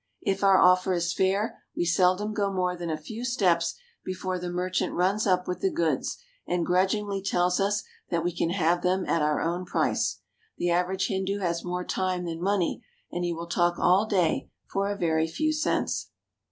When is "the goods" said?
5.59-6.17